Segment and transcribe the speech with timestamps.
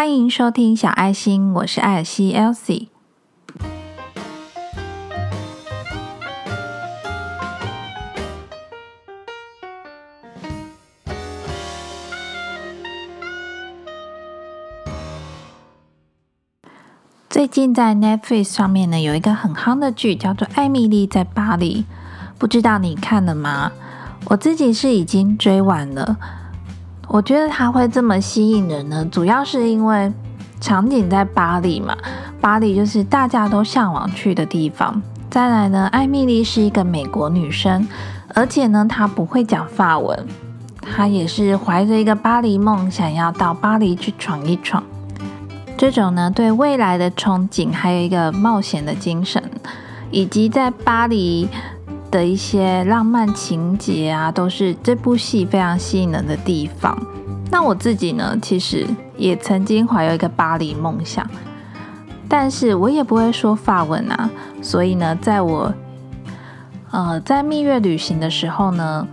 [0.00, 2.88] 欢迎收听小爱心，我是艾尔西 Elsie。
[17.28, 21.82] 最近在 Netflix 上面呢，有一个很夯的剧，叫做《艾米丽在巴黎》，
[22.38, 23.70] 不知道你看了吗？
[24.28, 26.16] 我自己是已经追完了。
[27.12, 30.12] 我觉得它会这么吸引人呢，主要是因为
[30.60, 31.96] 场景在巴黎嘛，
[32.40, 35.02] 巴黎就是大家都向往去的地方。
[35.28, 37.88] 再来呢，艾米丽是一个美国女生，
[38.32, 40.24] 而且呢，她不会讲法文，
[40.80, 44.80] 她也是怀着一个巴黎梦，想要到巴黎去闯一闯。
[45.76, 49.42] 这种呢，对未来的憧憬，还有一个冒险的精神，
[50.12, 51.48] 以及在巴黎
[52.10, 56.96] 的一些浪漫情节啊，都是这部戏非常吸引人的地方。
[57.50, 61.26] 那我自己呢，其实也曾经怀有一个巴黎梦想，
[62.28, 64.30] 但是我也不会说法文啊，
[64.62, 65.72] 所以呢，在我
[66.90, 69.06] 呃在蜜月旅行的时候呢，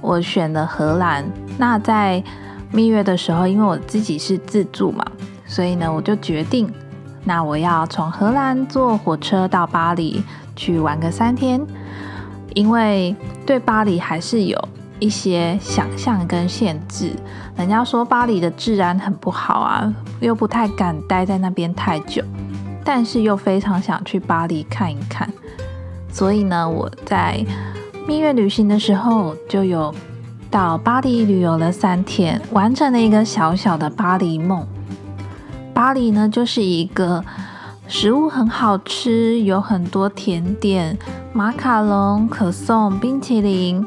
[0.00, 1.24] 我选了荷兰。
[1.56, 2.22] 那在
[2.70, 5.04] 蜜月的时候，因为我自己是自助嘛。
[5.46, 6.70] 所以呢，我就决定，
[7.24, 10.22] 那我要从荷兰坐火车到巴黎
[10.54, 11.58] 去玩个三天，
[12.58, 13.14] 因为
[13.46, 17.12] 对巴黎还是有一些想象跟限制。
[17.56, 22.20] 人家说巴黎的治安很不好啊，又不太敢待在那边太久，
[22.82, 25.32] 但是又非常想去巴黎看一看。
[26.10, 27.38] 所以呢，我在
[28.08, 29.94] 蜜月旅行的时候就有
[30.50, 34.66] 到巴黎旅游了三天，完成了一个小小的巴黎梦。
[35.72, 37.24] 巴黎呢，就是一个
[37.88, 40.96] 食物很好吃，有很多甜点、
[41.32, 43.84] 马卡龙、可颂、冰淇淋。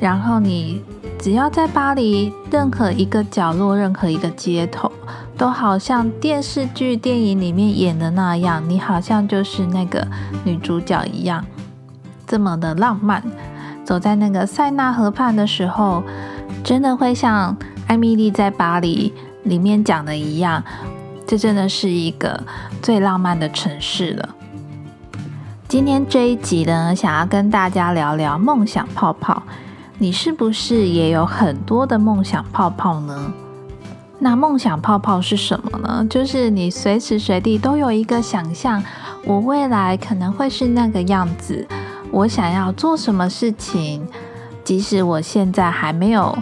[0.00, 0.82] 然后你
[1.18, 4.90] 只要在巴黎任何一个角落、任何一个街头，
[5.36, 10.04] 都好像电视剧、电影里面演的那样，你好像就是那个
[10.44, 11.44] 女主角一样，
[12.26, 13.22] 这么的浪漫。
[13.84, 16.02] 走在那个塞纳河畔的时候，
[16.64, 17.54] 真的会像
[17.86, 19.12] 艾米丽在巴黎
[19.44, 20.64] 里面讲的一样。
[21.32, 22.38] 这真的是一个
[22.82, 24.28] 最浪漫的城市了。
[25.66, 29.42] 今天这一集呢，想要跟大家聊聊梦想泡泡。
[29.96, 33.32] 你是不是也有很多的梦想泡泡呢？
[34.18, 36.06] 那梦想泡泡是什么呢？
[36.10, 38.84] 就是你随时随地都有一个想象，
[39.24, 41.66] 我未来可能会是那个样子，
[42.10, 44.06] 我想要做什么事情，
[44.62, 46.36] 即使我现在还没有。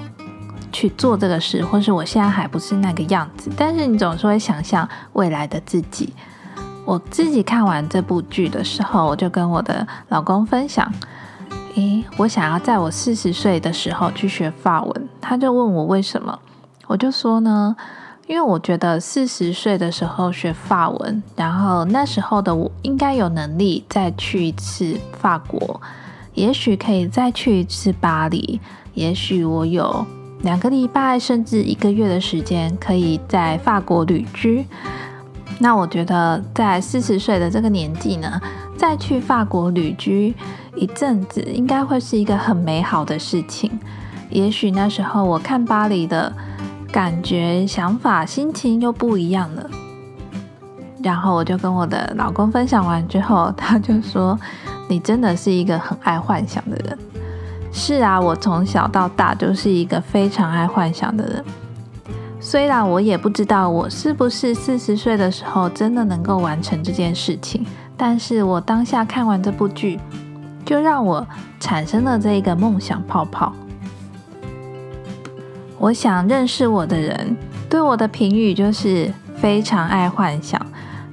[0.73, 6.13] 去做这个事，或是我现在还不是那个样子，但是你总是会想象未来的自己。
[6.85, 10.91] 我自己看完这部剧的时候，我就跟我的老公分享：，
[11.77, 15.09] 诶，我想要在我四十岁的时候去学法文。
[15.21, 16.37] 他就问我为什么，
[16.87, 17.77] 我就说呢，
[18.27, 25.81] 因为我觉得四十岁的时候学法文，然后那时候的我应该有能力再去一次法国，
[26.35, 28.61] 也许可以再去一次巴黎，
[28.95, 30.05] 也许我有。
[30.43, 34.67] 两个礼拜甚至一个月的时间，可以在法国旅居。
[35.59, 38.41] 那我觉得，在四十岁的这个年纪呢，
[38.77, 40.35] 再去法国旅居
[40.75, 43.71] 一阵子，应该会是一个很美好的事情。
[44.31, 46.33] 也许那时候我看巴黎的
[46.91, 49.69] 感觉、想法、心情又不一样了。
[51.03, 54.39] 然后我就跟我的老公分享完之后，他就说
[54.89, 56.99] ：“你真的是一个很爱幻想的人。”
[57.73, 61.45] 是啊，我从小到大就是一个非常爱幻想的人。
[62.41, 67.65] 虽然我也不知道我是不是四十岁的时候真的能够完成这件事情，
[67.97, 70.01] 但是我当下看完这部剧，
[70.65, 71.27] 就让我
[71.61, 73.53] 产生了这一个梦想泡泡。
[75.79, 77.37] 我想认识我的人
[77.69, 80.61] 对我的评语就是非常爱幻想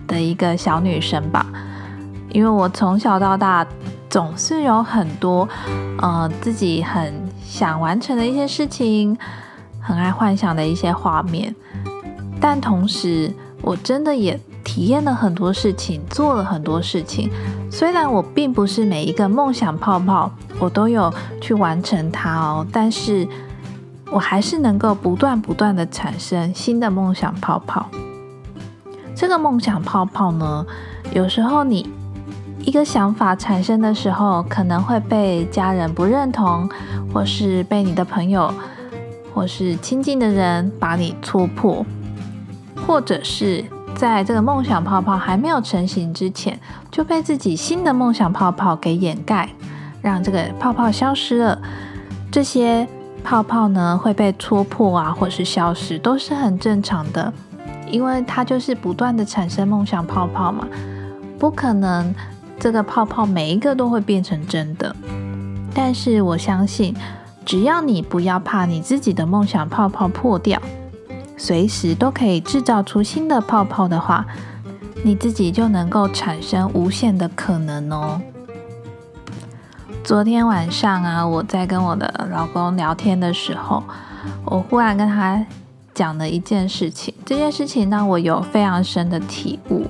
[0.07, 1.45] 的一个小女生吧，
[2.31, 3.65] 因为我从小到大。
[4.09, 5.47] 总是有很多，
[6.01, 7.13] 呃，自己很
[7.43, 9.17] 想完成的一些事情，
[9.81, 11.53] 很爱幻想的一些画面。
[12.39, 17.29] 但同时，我真的也体验了很多事情，做了很多事情。
[17.69, 23.27] 虽然我并不是每一个梦想泡泡我都有去完成它哦，但是
[24.09, 27.87] 我还是能够不断不断的产生新的梦想泡泡。
[29.13, 30.65] 这个梦想泡泡呢，
[31.11, 31.96] 有时候你。
[32.67, 36.69] 一个想法产生的时候，可能会被家人不认同，
[37.13, 38.53] 或是被你的朋友，
[39.33, 41.85] 或是亲近的人把你戳破，
[42.85, 43.63] 或者是
[43.95, 46.59] 在这个梦想泡泡还没有成型之前，
[46.91, 49.47] 就被自己新的梦想泡泡给掩盖，
[50.01, 51.57] 让这个泡泡消失了。
[52.29, 52.85] 这些
[53.23, 57.31] 泡泡呢会被戳破啊，或是消失，都是很正常的。
[57.89, 60.67] 因为它就是不断的产生梦想泡泡嘛，
[61.39, 62.13] 不可能
[62.59, 64.95] 这个泡泡每一个都会变成真的。
[65.73, 66.95] 但是我相信，
[67.45, 70.59] 只要你不要怕你自己的梦想泡泡破掉，
[71.37, 74.25] 随时都可以制造出新的泡泡的话，
[75.03, 78.19] 你自己就能够产生无限的可能哦。
[80.03, 83.83] 昨天晚上啊，我在跟我的老公聊天的时候，
[84.45, 85.45] 我忽然跟他
[85.93, 89.85] 讲了一件事情，这件事情让我有非常深的体悟。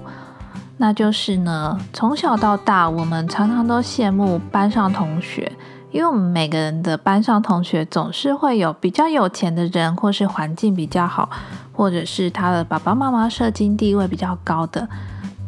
[0.78, 5.52] 那就是呢，从小到大，我们常常都羡慕班上同学。
[5.90, 11.30] 因为我们每个人的班上同学总是会有比较有钱的人，或是环境比较好，
[11.72, 14.88] 或者是他的爸爸妈妈社经地位比较高的。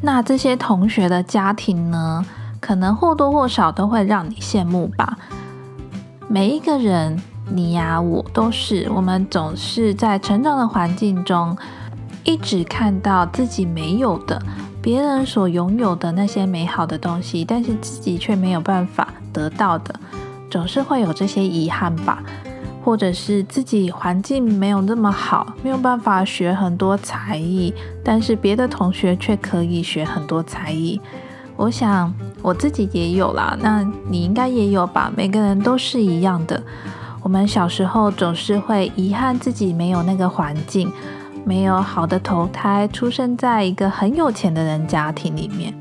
[0.01, 2.25] 那这些同学的家庭呢，
[2.61, 5.17] 可能或多或少都会让你羡慕吧。
[6.29, 11.55] 每一个人，你呀，我都是，我们总是在成长的环境中，
[12.23, 14.41] 一直看到自己没有的，
[14.81, 19.93] 别人所拥有的那些美好的东西，但是自己却没有办法得到的。
[20.49, 22.23] 总是会有这些遗憾吧，
[22.83, 27.73] 或者是自己环境没有那么好，没有办法学很多才艺，
[28.03, 30.99] 但是别的同学却可以学很多才艺。
[31.55, 32.11] 我想
[32.41, 35.11] 我自己也有啦，那你应该也有吧？
[35.15, 36.63] 每个人都是一样的。
[37.21, 40.89] 我们小时候总是会遗憾自己没有那个环境，
[41.45, 45.73] 没有好的投胎，出生在一个很有钱的人家庭里面。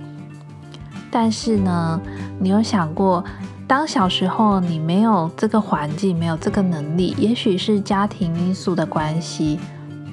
[1.10, 2.00] 但是呢，
[2.38, 3.24] 你有想过？
[3.66, 9.60] 当小时候你没有这个环境，没有这个能力，也许是家庭因素的关系，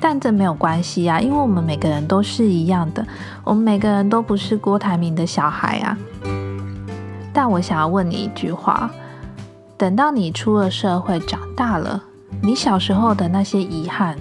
[0.01, 3.07] 但这没有关系啊，因为我们每个人都是一样的，
[3.45, 5.97] 我们每个人都不是郭台铭的小孩啊。
[7.31, 8.91] 但我想要问你一句话：
[9.77, 12.03] 等到你出了社会，长大了，
[12.41, 14.17] 你小时候的那些遗憾，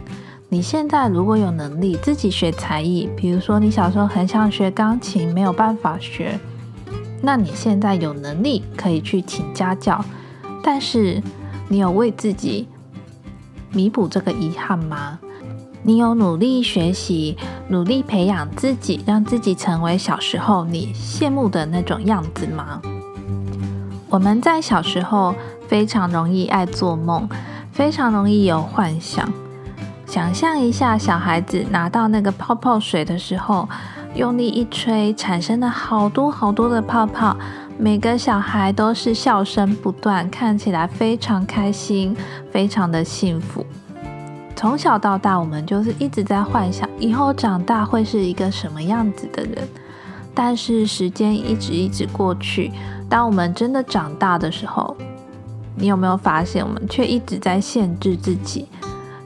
[0.55, 6.39] 你现在如果有能力自己学才艺，比如说你小时候很想学钢琴，没有办法学。
[7.21, 10.05] 那你现在有能力可以去请家教，
[10.63, 11.21] 但是
[11.67, 12.69] 你有为自己
[13.73, 15.19] 弥补这个遗憾吗？
[15.83, 17.37] 你有努力学习，
[17.67, 22.81] 努力培养自己，让自己成为小时候你羡慕的那种样子吗？
[24.09, 25.35] 我们在小时候
[25.67, 27.29] 非常容易爱做梦，
[27.73, 29.29] 非常容易有幻想。
[30.15, 33.69] 想象一下，小孩子拿到那个泡泡水的时候。
[34.15, 37.37] 用力一吹，产生了好多好多的泡泡，
[37.77, 42.17] 每个小孩都是笑声不断，看起来非常开心，
[42.53, 43.67] 非常的幸福。
[44.55, 49.69] 从小到大，我们就是一直在幻想以后长大会是一个什么样子的人。
[50.33, 52.71] 但是时间一直一直过去，
[53.09, 54.97] 当我们真的长大的时候，
[55.75, 58.69] 你有没有发现，我们却一直在限制自己，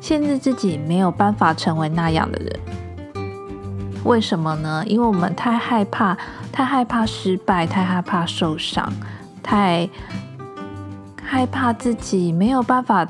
[0.08, 2.60] 限制自己没有办法成为那样的人。
[4.04, 4.82] 为什么呢？
[4.86, 6.16] 因为我们太害怕，
[6.50, 8.90] 太害怕失败，太害怕受伤，
[9.42, 9.86] 太
[11.22, 13.06] 害怕自己没有办法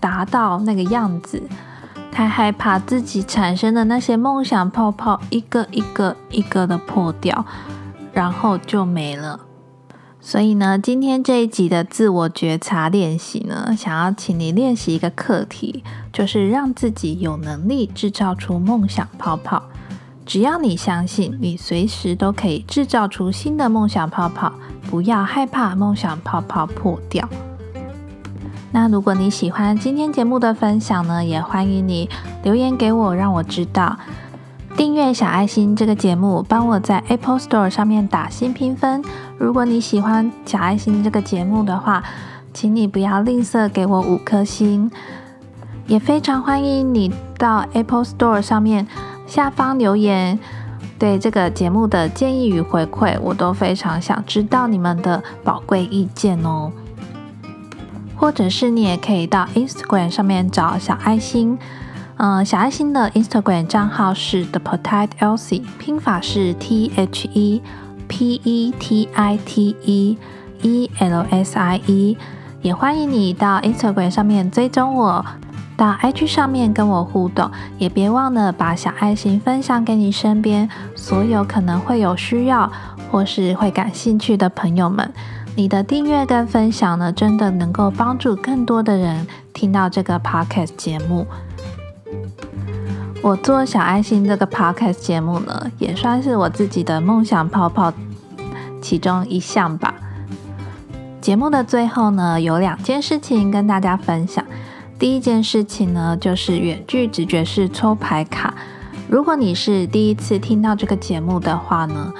[0.00, 1.40] 达到那个样子，
[2.10, 7.44] 太害怕自己产生的那些梦想泡泡一个一个一个的破掉，
[8.12, 9.38] 然后就没了。
[10.22, 15.82] 所以呢，今天这一集的自我觉察练习呢，想要请你练习一个课题，
[16.12, 19.62] 就是让自己有能力制造出梦想泡泡。
[20.26, 24.52] 只要你相信，你随时都可以制造出新的梦想泡泡。
[24.90, 27.28] 不要害怕梦想泡泡破掉。
[28.72, 32.08] 那如果你喜欢今天节目的分享呢，也欢迎你
[32.42, 33.96] 留言给我，让我知道。
[34.76, 39.02] 订阅小爱心这个节目，帮我在 Apple Store 上面打新评分。
[39.38, 42.02] 如果你喜欢小爱心这个节目的话，
[42.54, 44.90] 请你不要吝啬给我五颗星。
[45.86, 48.86] 也非常欢迎你到 Apple Store 上面。
[49.26, 50.38] 下方留言，
[50.98, 56.72] 对这个节目的建议与回馈，我都非常想知道你们的宝贵意见哦。
[58.16, 61.58] 或者是你也可以到 Instagram 上面找小爱心，
[62.22, 67.62] 嗯，小爱心的 Instagram 账号是 The Petite Elsie，拼法是 T H E
[68.08, 70.18] P E T I T E
[70.60, 72.18] E L S I E，
[72.60, 75.24] 也欢迎你到 Instagram 上面追踪我。
[75.78, 82.70] 到 IG 上面跟我互动，也别忘了把小爱心分享给你身边所有可能会有需要
[83.10, 85.10] 或是会感兴趣的朋友们。
[85.56, 91.26] 你的订阅跟分享呢，真的能够帮助更多的人听到这个 Podcast 节目。
[93.22, 97.92] 我做小爱心这个 Podcast 节目呢，也算是我自己的梦想泡泡
[98.80, 99.94] 其中一项吧。
[101.20, 104.42] 节目的最后呢，有两件事情跟大家分享。
[104.98, 108.54] 第一件事情呢，就是远距直觉式抽牌卡。
[109.06, 112.10] 如果你是第一次听到这个节目的话呢，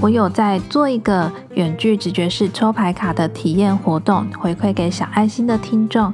[0.00, 6.12] 我有在做一个远距直觉式抽牌卡的体验活动，回馈给小爱心的听众。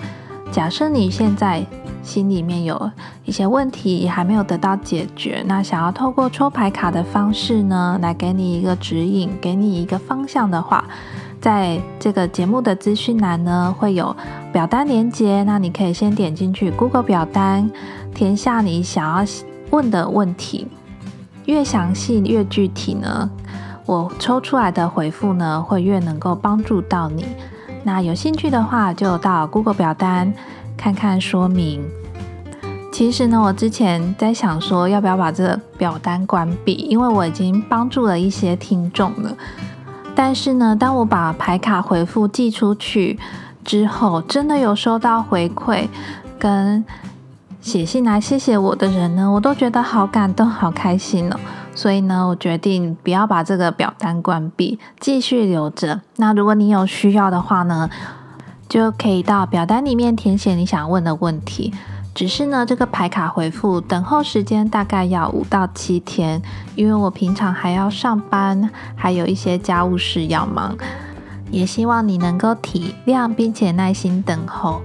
[0.53, 1.65] 假设你现在
[2.07, 2.91] 心里面有
[3.25, 10.85] 一些问题还没有得到解决，那想要透过抽牌卡的方式呢，来给你一个指引，给你一个方向的话，
[11.41, 14.17] 在这个节目的资讯栏呢，会有
[14.53, 17.71] 表单连接，那你可以先点进去 Google 表单，
[18.15, 19.27] 填下你想要。
[19.71, 20.69] 问的问题
[21.45, 23.29] 越详细越具体呢，
[23.85, 27.27] 我抽出来的回复呢会越能够帮助到你。
[27.83, 30.33] 那有兴趣的话，就到 Google 表单
[30.77, 31.83] 看看说明。
[32.93, 39.37] 其实呢，我之前在想说要不要把这个表单关闭，因为我已经帮助了一些听众了。
[40.15, 43.19] 但是呢，当我把牌卡回复寄出去
[43.65, 45.89] 之后，真的有收到回馈
[46.39, 46.85] 跟。
[47.59, 51.37] 写信来谢谢我的人呢，我都觉得好感动、好开心哦。
[51.75, 56.01] 所以呢，我决定不要把这个表单关闭，继续留着。
[56.19, 57.91] 那如果你有需要的话呢，
[58.69, 61.73] 就可以到表单里面填写你想问的问题。
[62.15, 66.41] 只是呢，这个牌卡回复等候时间大概要五到七天，
[66.75, 70.77] 因为我平常还要上班，还有一些家务事要忙。
[71.51, 74.81] 也希望你能够体谅并且耐心等候。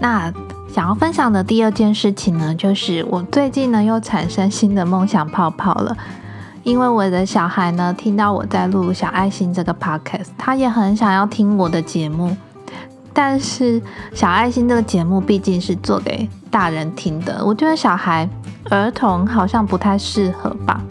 [0.00, 0.32] 那。
[0.74, 5.96] 想要分享的第二件事情呢，就是我最近呢又产生新的梦想泡泡了。
[6.64, 12.36] 因为我的小孩呢听到我在录小爱心这个 podcast，他也很想要听我的节目。
[13.14, 13.80] 但是
[14.12, 18.28] 小爱心这个节目毕竟是做给大人听的，我觉得小孩
[18.70, 20.82] 儿童好像不太适合吧。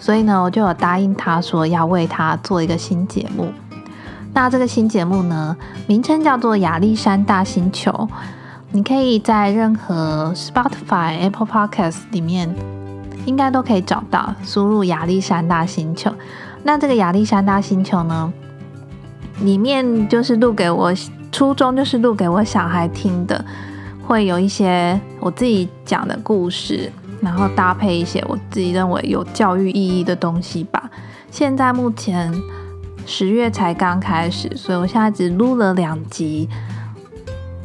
[0.00, 3.52] 所以呢，我就有答应他说要为他做一个新节目。
[4.34, 5.56] 那这个新节目呢，
[5.86, 8.08] 名称叫做亚历山大星球。
[8.70, 12.54] 你可以在任何 Spotify、Apple Podcast 里面，
[13.24, 14.34] 应该都可以找到。
[14.44, 16.12] 输入亚历山大星球，
[16.64, 18.32] 那这个亚历山大星球呢，
[19.40, 20.92] 里面就是录给我
[21.38, 23.44] 初衷，就是录给我小孩听的，
[24.04, 26.90] 会有一些我自己讲的故事，
[27.20, 30.90] 然后搭配一些我自己认为有教育意义的东西吧。
[31.30, 32.34] 现在目前
[33.06, 36.48] 十月才刚开始，所以我现在只录了两集。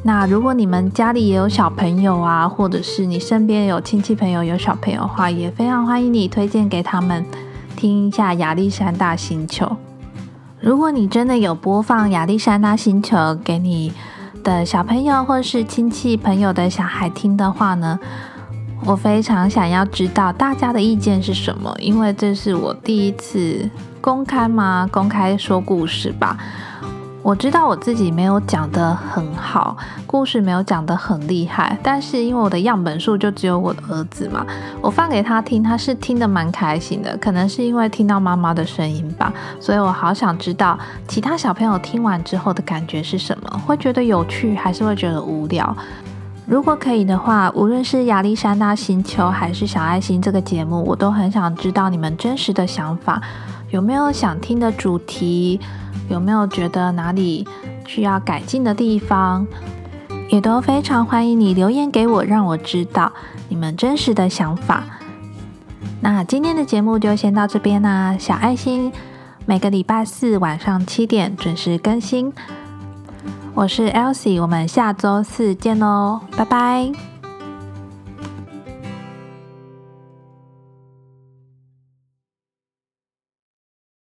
[0.04, 7.26] 那如果你们家里也有小朋友啊，或者是你身边有亲戚朋友有小朋友的话，也非常欢迎你推荐给他们
[7.76, 9.76] 听一下亚历山大星球。
[10.64, 13.92] 如果你真的有播放亚历山大星球给你
[14.46, 18.00] 的小朋友或是亲戚朋友的小孩听的话呢，
[18.86, 24.88] 我非常想要知道大家的意见是什么，因为这是我第一次公开吗？
[24.90, 26.38] 公开说故事吧。
[27.24, 34.46] 我知道我自己没有讲得很好，故事没有讲得很厉害，但是因为我的样本数就只有我的儿子嘛，
[34.82, 40.78] 我放给他听，他是听得蛮开心的，可能是因为听到妈妈的声音吧，所以我好想知道
[41.08, 45.74] 其他小朋友听完之后的感觉是什么，会觉得有趣还是会觉得无聊？
[46.46, 53.22] 如果可以的话，无论是亚历山大星球还是小爱心这个节目，我都很想知道你们真实的想法，
[53.70, 55.62] 有没有想听的主题？
[56.10, 57.48] 有没有觉得哪里
[57.86, 59.46] 需要改进的地方？
[60.30, 63.12] 也都非常欢迎你留言给我，让我知道
[63.50, 64.84] 你们真实的想法。
[66.02, 68.92] 那今天的节目就先到这边啦，小爱心
[69.46, 72.34] 每个礼拜四晚上七点准时更新。
[73.54, 77.13] 我是 Elsie，我们下周四见喽，拜拜。